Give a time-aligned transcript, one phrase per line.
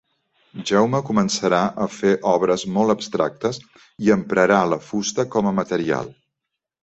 [0.69, 3.61] Jaume començarà a fer obres molt abstractes
[4.07, 6.11] i emprarà la fusta com a material.